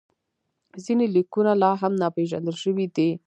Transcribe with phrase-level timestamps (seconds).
[0.85, 3.09] ځینې لیکونه لا هم ناپېژندل شوي دي.